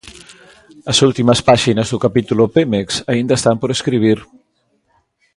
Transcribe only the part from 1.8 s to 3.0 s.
do capítulo Pemex